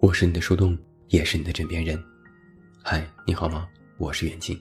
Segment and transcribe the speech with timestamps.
[0.00, 2.00] 我是你的树洞，也是你的枕边人。
[2.84, 3.68] 嗨，你好吗？
[3.96, 4.56] 我是远近。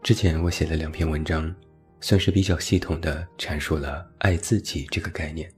[0.00, 1.52] 之前我写了两篇文章，
[2.00, 5.52] 算是比较系统的阐述了爱自己这个概念。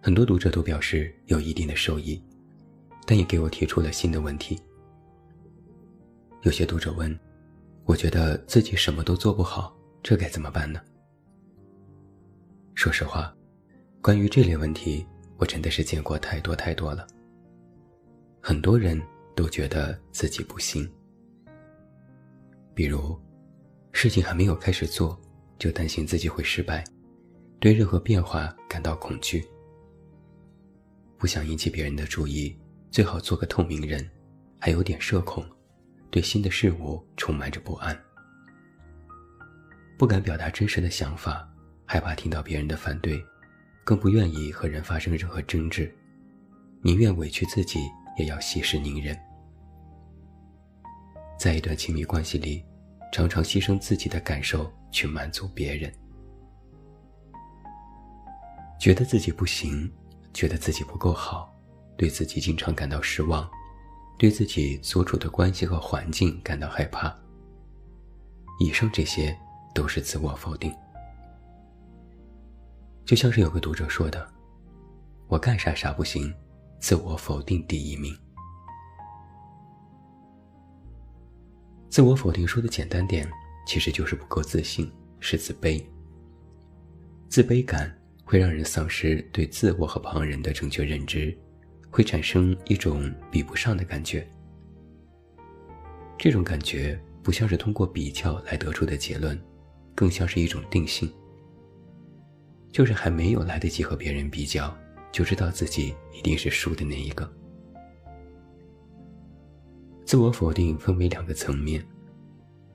[0.00, 2.18] 很多读者都表示有一定的受益，
[3.06, 4.58] 但也给我提出了新的问题。
[6.40, 7.14] 有些读者问
[7.84, 10.80] ：“我觉得自己什么都做不好，这该怎么办呢？”
[12.74, 13.30] 说实话，
[14.00, 15.06] 关于这类问题。
[15.36, 17.06] 我真的是见过太多太多了。
[18.40, 19.00] 很多人
[19.34, 20.90] 都觉得自己不行，
[22.74, 23.16] 比如，
[23.92, 25.20] 事情还没有开始做，
[25.58, 26.82] 就担心自己会失败，
[27.60, 29.44] 对任何变化感到恐惧，
[31.18, 32.56] 不想引起别人的注意，
[32.90, 34.08] 最好做个透明人，
[34.58, 35.44] 还有点社恐，
[36.10, 37.96] 对新的事物充满着不安，
[39.96, 41.48] 不敢表达真实的想法，
[41.86, 43.24] 害怕听到别人的反对。
[43.84, 45.92] 更不愿意和人发生任何争执，
[46.82, 47.80] 宁愿委屈自己，
[48.16, 49.18] 也要息事宁人。
[51.38, 52.64] 在一段亲密关系里，
[53.12, 55.92] 常常牺牲自己的感受去满足别人，
[58.78, 59.92] 觉得自己不行，
[60.32, 61.52] 觉得自己不够好，
[61.96, 63.50] 对自己经常感到失望，
[64.16, 67.12] 对自己所处的关系和环境感到害怕。
[68.60, 69.36] 以上这些
[69.74, 70.72] 都是自我否定。
[73.04, 74.26] 就像是有个读者说的
[75.28, 76.32] ：“我干啥啥不行，
[76.78, 78.16] 自我否定第一名。”
[81.90, 83.28] 自我否定说的简单点，
[83.66, 85.82] 其实就是不够自信，是自卑。
[87.28, 87.92] 自卑感
[88.24, 91.36] 会让人丧失对自我和旁人的正确认知，
[91.90, 94.26] 会产生一种比不上的感觉。
[96.16, 99.38] 这种感觉不像是通过比较来得出的结论，
[99.94, 101.12] 更像是一种定性。
[102.72, 104.74] 就是还没有来得及和别人比较，
[105.12, 107.30] 就知道自己一定是输的那一个。
[110.06, 111.86] 自我否定分为两个层面：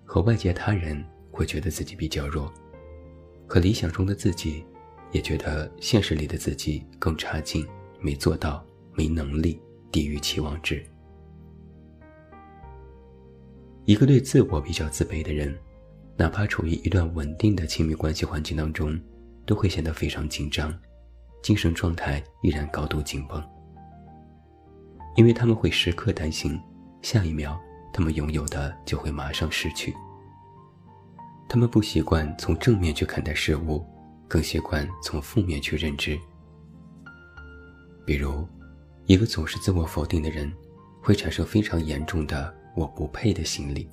[0.05, 2.53] 和外界他人会觉得自己比较弱，
[3.47, 4.63] 和理想中的自己
[5.11, 7.67] 也觉得现实里的自己更差劲，
[7.99, 8.63] 没做到，
[8.93, 9.59] 没能力，
[9.91, 10.85] 低于期望值。
[13.85, 15.57] 一个对自我比较自卑的人，
[16.17, 18.99] 哪怕处于一段稳定的亲密关系环境当中。
[19.47, 20.71] 都会显得非常紧张，
[21.41, 23.41] 精神状态依然高度紧绷，
[25.15, 26.61] 因为他们会时刻担心
[27.01, 27.59] 下一秒
[27.93, 29.95] 他们拥有的就会马上失去。
[31.49, 33.83] 他们不习惯从正面去看待事物，
[34.27, 36.19] 更习惯从负面去认知。
[38.05, 38.45] 比如，
[39.05, 40.51] 一个总是自我否定的人，
[41.01, 43.89] 会产生非常严重的“我不配”的心理。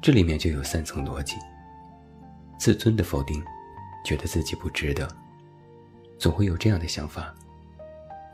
[0.00, 1.34] 这里面就有三层逻辑。
[2.60, 3.42] 自尊的否定，
[4.04, 5.08] 觉得自己不值得，
[6.18, 7.34] 总会有这样的想法：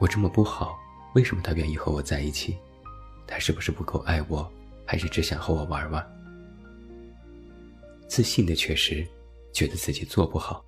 [0.00, 0.76] 我这么不好，
[1.14, 2.58] 为什么他愿意和我在一起？
[3.24, 4.52] 他是不是不够爱我，
[4.84, 6.04] 还是只想和我玩玩？
[8.08, 9.06] 自信的缺失，
[9.52, 10.64] 觉得自己做不好。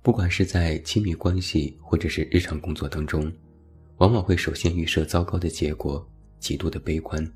[0.00, 3.30] 不管是在亲密关系或者是日常工作当中，
[3.98, 6.02] 往往会首先预设糟糕的结果，
[6.40, 7.30] 极度的悲观，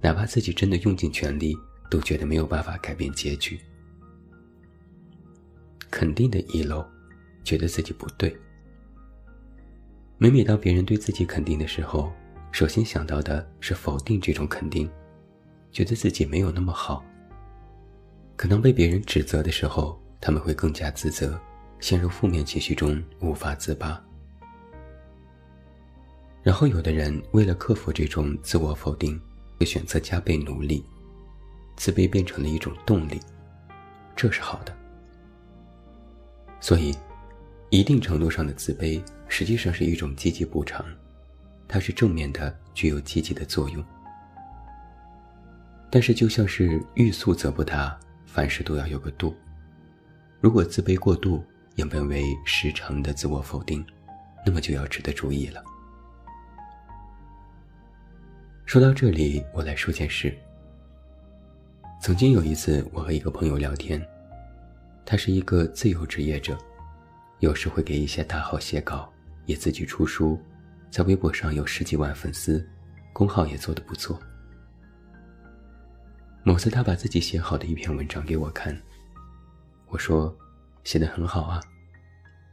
[0.00, 1.54] 哪怕自己真的用尽全力，
[1.90, 3.60] 都觉得没有办法改变结局。
[5.90, 6.84] 肯定的遗漏，
[7.44, 8.36] 觉得自己不对。
[10.16, 12.12] 每每当别人对自己肯定的时候，
[12.50, 14.90] 首先想到的是否定这种肯定，
[15.70, 17.04] 觉得自己没有那么好。
[18.36, 21.40] 可能被别人指责的时候，他们会更加自责，
[21.80, 24.02] 陷入负面情绪中无法自拔。
[26.42, 29.20] 然后，有的人为了克服这种自我否定，
[29.58, 30.84] 会选择加倍努力，
[31.76, 33.20] 自卑变成了一种动力，
[34.16, 34.77] 这是好的。
[36.60, 36.94] 所以，
[37.70, 40.84] 一定程度上的自卑实际上是一种积极补偿，
[41.68, 43.84] 它是正面的，具有积极的作用。
[45.90, 49.34] 但是，就像是欲速则不达，凡事都要有个度。
[50.40, 51.44] 如果自卑过度，
[51.76, 53.84] 演变为时常的自我否定，
[54.44, 55.62] 那么就要值得注意了。
[58.66, 60.36] 说到这里，我来说件事。
[62.02, 64.04] 曾经有一次，我和一个朋友聊天。
[65.10, 66.54] 他是一个自由职业者，
[67.38, 69.10] 有时会给一些大号写稿，
[69.46, 70.38] 也自己出书，
[70.90, 72.68] 在微博上有十几万粉丝，
[73.14, 74.20] 公号也做得不错。
[76.42, 78.78] 某次他把自己写好的一篇文章给我看，
[79.86, 80.36] 我说
[80.84, 81.58] ：“写得很好啊。”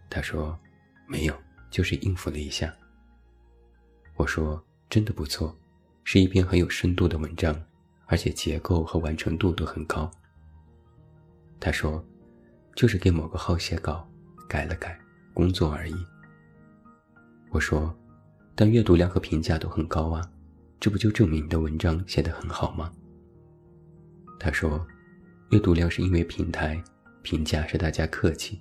[0.09, 0.57] 他说
[1.09, 1.35] ：“没有，
[1.69, 2.73] 就是应付了一下。”
[4.15, 5.53] 我说：“真的不错，
[6.05, 7.61] 是一篇很有深度的文章，
[8.05, 10.09] 而且结构和完成度都很高。”
[11.59, 12.01] 他说。
[12.75, 14.05] 就是给某个号写稿，
[14.47, 14.99] 改了改，
[15.33, 15.95] 工作而已。
[17.49, 17.97] 我说
[18.53, 20.21] ：“但阅读量和评价都很高啊，
[20.77, 22.91] 这不就证明你的文章写得很好吗？”
[24.37, 24.85] 他说
[25.51, 26.83] ：“阅读量是因为平台，
[27.21, 28.59] 评价是大家客气。”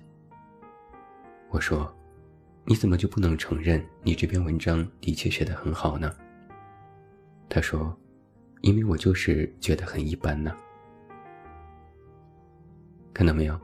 [1.51, 1.93] 我说
[2.63, 6.09] ：“你怎么就不能承认你这篇文章的确写得很好呢？”
[7.49, 7.95] 他说
[8.61, 10.55] ：“因为我就是觉得很一般呢。”
[13.13, 13.59] 看到没有，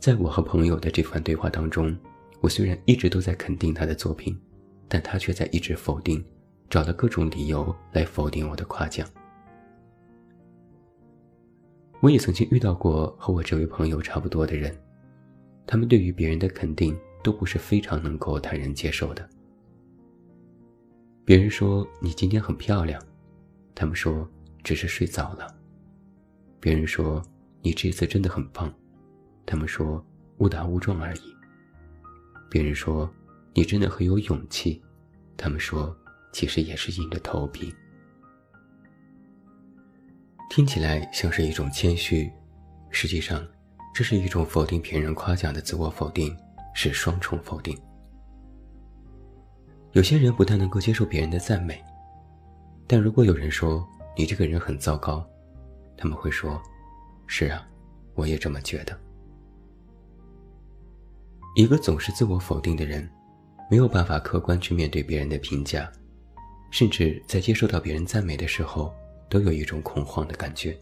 [0.00, 1.96] 在我和朋友的这番对话当中，
[2.40, 4.36] 我虽然一直都在肯定他的作品。
[4.92, 6.20] 但他却在一直否定，
[6.68, 9.08] 找了各种理由来否定我的夸奖。
[12.00, 14.76] 我也曾经遇到过和我这位朋友差不多的人，
[15.64, 19.30] 他们对于别人的肯定都不是非常能够坦然接受的。
[21.24, 23.00] 别人说你今天很漂亮，
[23.76, 24.28] 他们说
[24.64, 25.46] 只是睡早了。
[26.58, 27.22] 别人说
[27.62, 28.74] 你这次真的很棒，
[29.50, 30.02] 他们说
[30.38, 31.36] 误打误撞而已。
[32.48, 33.12] 别人说。
[33.52, 34.80] 你真的很有勇气，
[35.36, 35.94] 他们说，
[36.32, 37.74] 其实也是硬着头皮。
[40.48, 42.30] 听起来像是一种谦虚，
[42.90, 43.44] 实际上，
[43.92, 46.34] 这是一种否定别人夸奖的自我否定，
[46.72, 47.76] 是双重否定。
[49.94, 51.84] 有些人不太能够接受别人的赞美，
[52.86, 53.84] 但如果有人说
[54.16, 55.28] 你这个人很糟糕，
[55.96, 56.62] 他们会说
[57.26, 57.68] ：“是啊，
[58.14, 58.96] 我也这么觉得。”
[61.54, 63.08] 一个总是自我否定的人。
[63.70, 65.88] 没有办法客观去面对别人的评价，
[66.72, 68.92] 甚至在接受到别人赞美的时候，
[69.28, 70.76] 都有一种恐慌的感觉。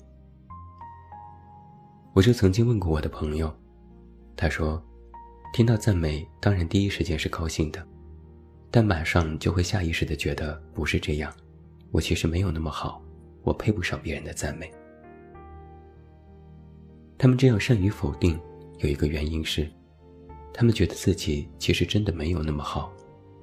[2.14, 3.54] 我就曾经问过我的朋友，
[4.34, 4.82] 他说，
[5.52, 7.86] 听到赞美，当然第一时间是高兴的，
[8.70, 11.30] 但马上就会下意识的觉得不是这样，
[11.90, 13.02] 我其实没有那么好，
[13.42, 14.72] 我配不上别人的赞美。
[17.18, 18.40] 他们这样善于否定，
[18.78, 19.70] 有一个原因是。
[20.58, 22.92] 他们觉得自己其实真的没有那么好，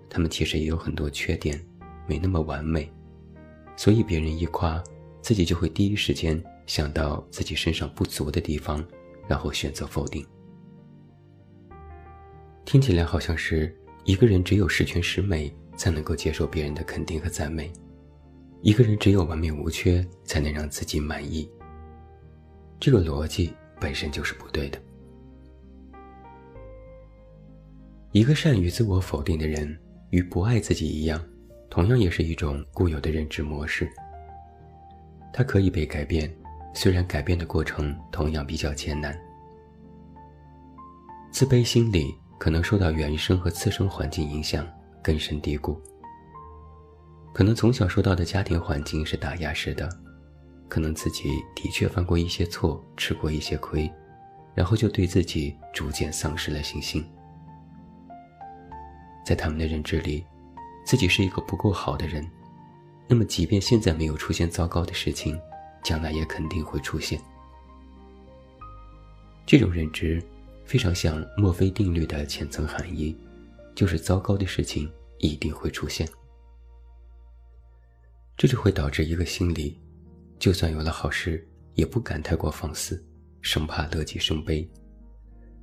[0.10, 1.58] 他们其实也有很多缺点，
[2.06, 2.92] 没那么完美，
[3.78, 4.84] 所以别人一夸，
[5.22, 8.86] 自己就会第一时间想到自己身上不足的地方，
[9.30, 10.28] 然后选择否定。
[12.66, 13.74] 听起来好像是
[14.04, 17.72] 一个人只有十全十美才能够接受别人的肯定和赞美，
[18.62, 21.50] 一个人只有完美无缺才能让自己满意。
[22.78, 24.78] 这个逻辑本身就是不对的。
[28.16, 29.78] 一个善于自我否定的人，
[30.12, 31.22] 与不爱自己一样，
[31.70, 33.92] 同样也是一种固有的认知模式。
[35.34, 36.34] 它可以被改变，
[36.74, 39.14] 虽然改变的过程同样比较艰难。
[41.30, 44.66] 自卑心理可能受到原生和次生环境影响，
[45.04, 45.78] 根深蒂固。
[47.34, 49.90] 可能从小受到的家庭环境是打压式的，
[50.70, 53.92] 可能自己的确犯过一些错，吃过一些亏，
[54.54, 57.06] 然后就对自己逐渐丧失了信心。
[59.26, 60.24] 在他们的认知里，
[60.86, 62.30] 自己是一个不够好的人，
[63.08, 65.40] 那么即便现在没有出现糟糕的事情，
[65.84, 67.20] 将来也肯定会出现。
[69.48, 70.24] 这种认知
[70.64, 73.16] 非常像墨菲定律的浅层含义，
[73.74, 76.08] 就是糟糕的事情一定会出现。
[78.38, 79.80] 这就会导致一个心理，
[80.38, 83.04] 就算有了好事，也不敢太过放肆，
[83.42, 84.68] 生怕乐极生悲；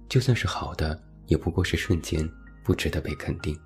[0.09, 2.28] 就算是好的，也不过是瞬间。
[2.62, 3.59] 不值得被肯定。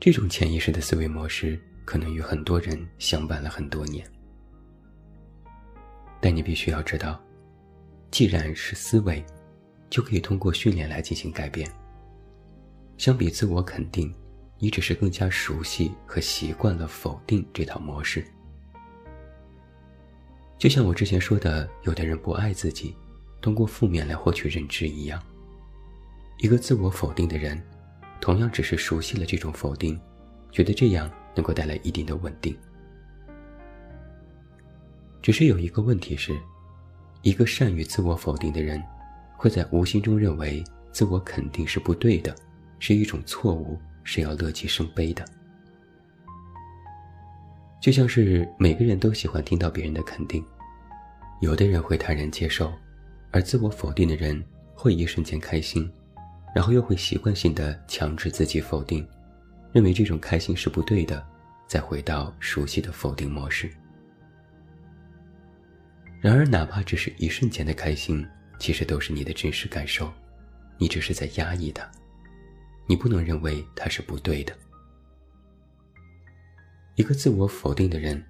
[0.00, 4.06] 这种潜意识的思维模式，可能与很多人相伴了很多年。
[6.20, 7.20] 但你必须要知道，
[8.10, 9.24] 既然是思维，
[9.90, 11.70] 就可以通过训练来进行改变。
[12.96, 14.14] 相比自我肯定，
[14.58, 18.24] 你只是更加熟悉和习惯了否定这套模式。
[20.58, 22.94] 就像我之前说的，有的人不爱自己，
[23.40, 25.22] 通过负面来获取认知一样。
[26.44, 27.58] 一个自我否定的人，
[28.20, 29.98] 同样只是熟悉了这种否定，
[30.52, 32.54] 觉得这样能够带来一定的稳定。
[35.22, 36.38] 只是有一个问题是，
[37.22, 38.82] 一个善于自我否定的人，
[39.38, 42.36] 会在无形中认为自我肯定是不对的，
[42.78, 45.24] 是一种错误，是要乐极生悲的。
[47.80, 50.44] 就像是每个人都喜欢听到别人的肯定，
[51.40, 52.70] 有的人会坦然接受，
[53.30, 55.90] 而自我否定的人会一瞬间开心。
[56.54, 59.06] 然后又会习惯性的强制自己否定，
[59.72, 61.26] 认为这种开心是不对的，
[61.66, 63.68] 再回到熟悉的否定模式。
[66.20, 68.24] 然而，哪怕只是一瞬间的开心，
[68.58, 70.10] 其实都是你的真实感受，
[70.78, 71.90] 你只是在压抑它，
[72.86, 74.56] 你不能认为它是不对的。
[76.94, 78.24] 一个自我否定的人，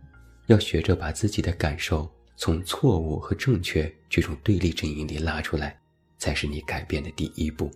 [0.47, 5.79] 要学着把自己的感受从错误和正确这种对立阵营里拉出来，
[6.17, 7.71] 才是你改变的第一步。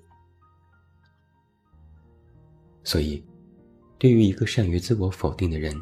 [2.84, 3.22] 所以，
[3.98, 5.74] 对于一个善于自我否定的人，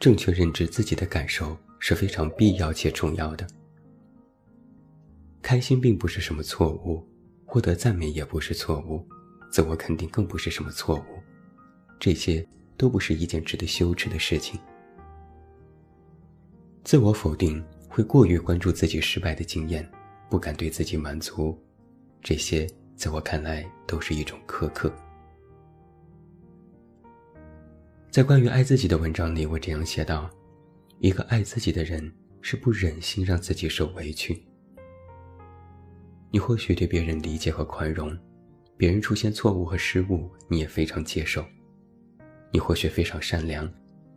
[0.00, 3.46] 正确认知自己的感受是非常必要且重要的。
[5.40, 7.06] 开心并不是什么错误，
[7.44, 9.06] 获得赞美也不是错误，
[9.50, 11.22] 自我肯定更不是什么错误，
[12.00, 14.58] 这些都不是一件值得羞耻的事情。
[16.82, 19.88] 自我否定会过于关注自己失败的经验，
[20.28, 21.58] 不敢对自己满足，
[22.22, 22.66] 这些
[22.96, 24.92] 在我看来都是一种苛刻。
[28.14, 30.30] 在关于爱自己的文章里，我这样写道：
[31.00, 34.40] 一个爱自己的人是不忍心让自己受委屈。
[36.30, 38.16] 你或许对别人理解和宽容，
[38.76, 41.44] 别人出现错误和失误，你也非常接受。
[42.52, 43.68] 你或许非常善良，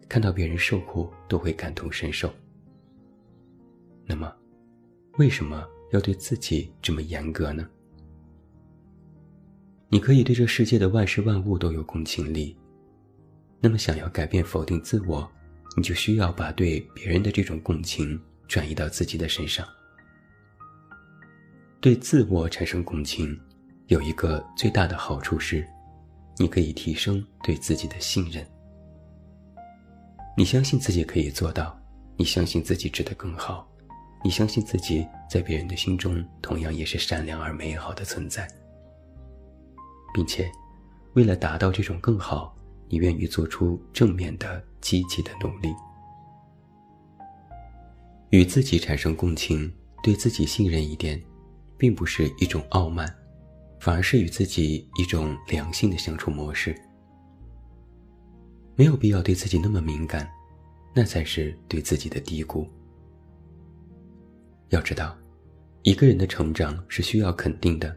[0.08, 2.32] 看到别人受苦都会感同身受。
[4.06, 4.32] 那么，
[5.14, 7.68] 为什么要对自己这么严格呢？
[9.90, 12.56] 你可以对这世界的万事万物都有共情力，
[13.68, 15.30] 那么想要改变否定自我，
[15.76, 19.68] 你就需要把对别人的这种共情转移到自己的身上。
[21.82, 23.38] 对自我产生共情，
[23.88, 25.68] 有一个最大的好处是，
[26.38, 28.42] 你可以提升对自己的信任。
[30.38, 31.78] 你相信自己可以做到，
[32.16, 33.70] 你相信自己值得更好，
[34.24, 38.48] 你相信自己在别人的心中同样也是善良而美好的存在，
[40.14, 40.50] 并且，
[41.16, 42.57] 为了达到这种更好，
[42.90, 45.74] 你愿意做出正面的、积极的努力。
[48.30, 49.72] 与自己产生共情，
[50.04, 51.22] 对自己信任一点。
[51.80, 53.08] 并不是一种傲慢，
[53.80, 56.76] 反而是与自己一种良性的相处模式。
[58.76, 60.28] 没有必要对自己那么敏感，
[60.92, 62.68] 那才是对自己的低估。
[64.70, 65.16] 要知道，
[65.84, 67.96] 一个人的成长是需要肯定的，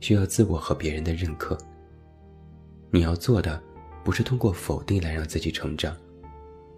[0.00, 1.54] 需要自我和别人的认可。
[2.90, 3.62] 你要做的，
[4.08, 5.94] 不是通过否定来让自己成长，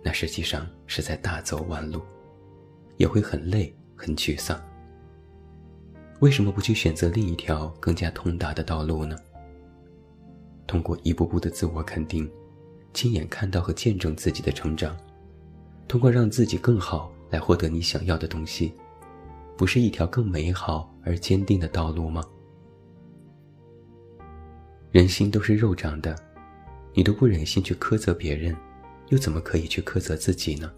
[0.02, 2.02] 那实际上是在大走弯路，
[2.96, 4.60] 也会很累、很沮丧。
[6.18, 9.16] 为什么不去选择另一条更加通达的道路呢？
[10.66, 12.28] 通过一步步的自我肯定，
[12.92, 14.96] 亲眼看到和见证自己的成长，
[15.87, 18.75] 通过让自己更好来获得你想要的东西，
[19.56, 22.25] 不是一条更美好而坚定的道路吗？
[24.90, 26.12] 人心都是肉长的，
[26.92, 28.56] 你都不忍心去苛责别人，
[29.09, 30.70] 又怎么可以去苛责自己呢？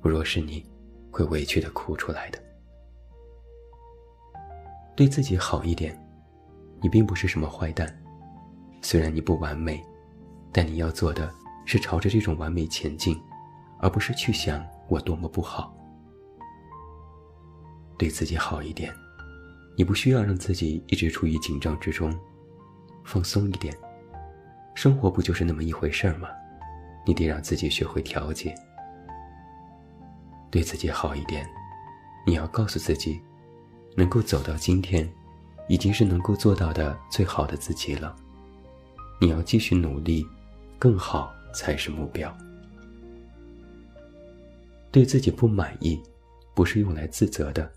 [0.00, 0.64] 不若是你，
[1.10, 2.38] 会委屈的哭出来的。
[4.94, 5.98] 对自己好一点，
[6.82, 7.92] 你并不是什么坏蛋。
[8.82, 9.82] 虽然你不完美，
[10.52, 11.32] 但你要做的
[11.64, 13.20] 是朝着这种完美前进，
[13.80, 15.74] 而不是去想我多么不好。
[17.96, 18.94] 对自己好一点，
[19.76, 22.16] 你不需要让自己一直处于紧张之中，
[23.04, 23.76] 放松一点。
[24.78, 26.28] 生活不就是那么一回事儿吗？
[27.04, 28.54] 你得让自己学会调节。
[30.52, 31.44] 对自己好一点，
[32.24, 33.20] 你要告诉自己。
[33.96, 35.12] 能够走到今天，
[35.68, 38.14] 已经是能够做到的最好的自己了。
[39.20, 40.24] 你要继续努力，
[40.78, 42.32] 更好才是目标。
[44.92, 46.00] 对自己不满意，
[46.54, 47.68] 不是用来自责的，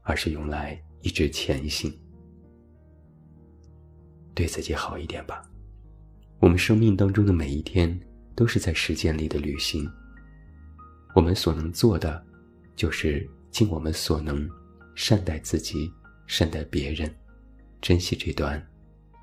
[0.00, 1.94] 而是用来一直前行。
[4.32, 5.42] 对自己好一点吧。
[6.40, 7.98] 我们生命当中的每一天，
[8.34, 9.90] 都是在时间里的旅行。
[11.14, 12.24] 我们所能做的，
[12.76, 14.48] 就是尽我们所能。
[14.94, 15.88] 善待自己，
[16.26, 17.08] 善待别人，
[17.80, 18.60] 珍惜这段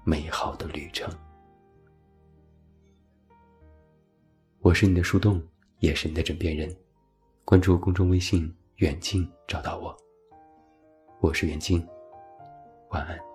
[0.05, 1.13] 美好的旅程。
[4.59, 5.45] 我是你的树洞，
[5.79, 6.73] 也是你的枕边人。
[7.43, 9.93] 关注公众微信“远近”，找到我。
[11.19, 11.85] 我是远近，
[12.91, 13.34] 晚安。